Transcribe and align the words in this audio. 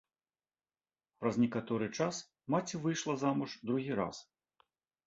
Праз 1.19 1.35
некаторы 1.43 1.85
час 1.97 2.15
маці 2.57 2.75
выйшла 2.87 3.13
замуж 3.27 3.51
другі 3.71 3.93
раз. 4.03 4.29